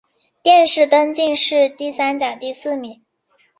[0.41, 3.01] 殿试登进士第三甲第四名。